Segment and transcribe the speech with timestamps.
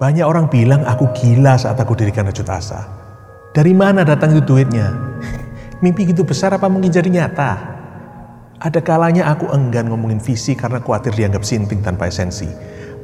[0.00, 2.88] Banyak orang bilang aku gila saat aku dirikan rajut asa.
[3.52, 4.96] Dari mana datang itu duitnya?
[5.84, 7.52] Mimpi gitu besar apa mungkin jadi nyata?
[8.64, 12.48] Ada kalanya aku enggan ngomongin visi karena khawatir dianggap sinting tanpa esensi.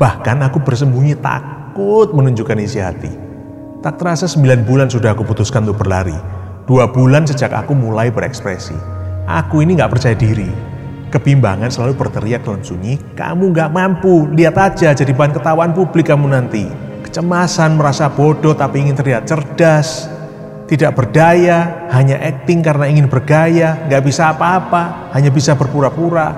[0.00, 3.12] Bahkan aku bersembunyi takut menunjukkan isi hati.
[3.84, 6.16] Tak terasa sembilan bulan sudah aku putuskan untuk berlari.
[6.64, 8.76] Dua bulan sejak aku mulai berekspresi.
[9.28, 10.48] Aku ini gak percaya diri.
[11.12, 16.32] Kebimbangan selalu berteriak dalam sunyi, kamu gak mampu, lihat aja jadi bahan ketawaan publik kamu
[16.32, 16.85] nanti.
[17.16, 20.04] Kecemasan, merasa bodoh tapi ingin terlihat cerdas,
[20.68, 26.36] tidak berdaya, hanya acting karena ingin bergaya, nggak bisa apa-apa, hanya bisa berpura-pura.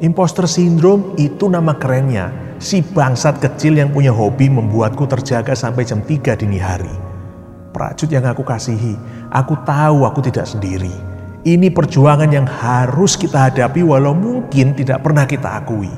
[0.00, 6.00] Imposter syndrome itu nama kerennya, si bangsat kecil yang punya hobi membuatku terjaga sampai jam
[6.00, 6.88] 3 dini hari.
[7.76, 8.96] Prajut yang aku kasihi,
[9.28, 10.96] aku tahu aku tidak sendiri.
[11.44, 15.92] Ini perjuangan yang harus kita hadapi walau mungkin tidak pernah kita akui.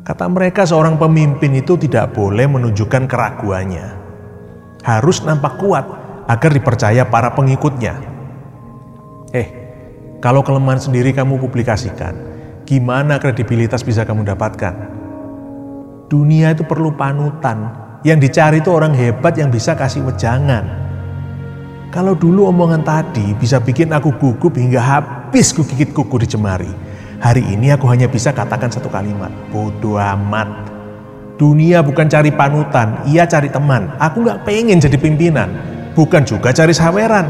[0.00, 3.86] Kata mereka seorang pemimpin itu tidak boleh menunjukkan keraguannya.
[4.80, 5.84] Harus nampak kuat
[6.24, 8.00] agar dipercaya para pengikutnya.
[9.36, 9.48] Eh,
[10.24, 12.16] kalau kelemahan sendiri kamu publikasikan,
[12.64, 14.74] gimana kredibilitas bisa kamu dapatkan?
[16.08, 17.88] Dunia itu perlu panutan.
[18.00, 20.64] Yang dicari itu orang hebat yang bisa kasih wejangan.
[21.92, 26.89] Kalau dulu omongan tadi bisa bikin aku gugup hingga habis gigit kuku di jemari
[27.20, 30.48] Hari ini aku hanya bisa katakan satu kalimat, bodoh amat.
[31.36, 33.92] Dunia bukan cari panutan, ia cari teman.
[34.00, 35.52] Aku nggak pengen jadi pimpinan,
[35.92, 37.28] bukan juga cari saweran.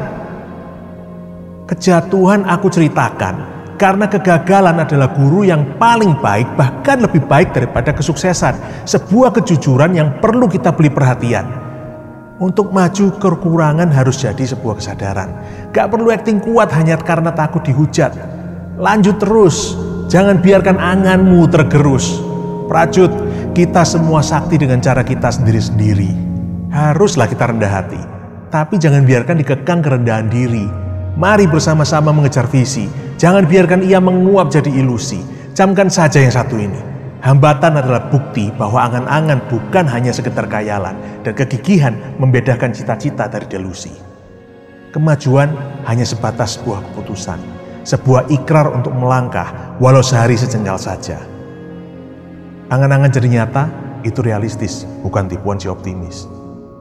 [1.67, 3.35] Kejatuhan aku ceritakan
[3.83, 8.87] karena kegagalan adalah guru yang paling baik, bahkan lebih baik daripada kesuksesan.
[8.87, 11.51] Sebuah kejujuran yang perlu kita beli perhatian.
[12.39, 15.35] Untuk maju kekurangan harus jadi sebuah kesadaran.
[15.75, 18.40] Gak perlu acting kuat hanya karena takut dihujat
[18.81, 19.77] Lanjut terus,
[20.09, 22.17] jangan biarkan anganmu tergerus.
[22.65, 23.13] Prajut,
[23.53, 26.09] kita semua sakti dengan cara kita sendiri-sendiri.
[26.73, 28.01] Haruslah kita rendah hati,
[28.49, 30.65] tapi jangan biarkan dikekang kerendahan diri.
[31.13, 32.89] Mari bersama-sama mengejar visi,
[33.21, 35.21] jangan biarkan ia menguap jadi ilusi.
[35.53, 36.81] Camkan saja yang satu ini.
[37.21, 43.93] Hambatan adalah bukti bahwa angan-angan bukan hanya sekedar kayalan dan kegigihan membedakan cita-cita dari delusi.
[44.97, 45.53] Kemajuan
[45.85, 51.21] hanya sebatas sebuah keputusan sebuah ikrar untuk melangkah walau sehari sejengkal saja.
[52.71, 53.65] Angan-angan jadi nyata
[54.07, 56.31] itu realistis, bukan tipuan si optimis.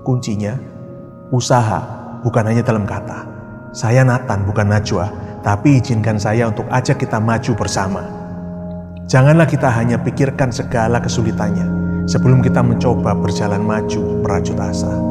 [0.05, 0.55] Kuncinya,
[1.33, 1.81] usaha
[2.21, 3.25] bukan hanya dalam kata.
[3.73, 5.09] Saya Nathan bukan Najwa,
[5.41, 8.03] tapi izinkan saya untuk ajak kita maju bersama.
[9.09, 11.65] Janganlah kita hanya pikirkan segala kesulitannya
[12.05, 15.08] sebelum kita mencoba berjalan maju merajut asa.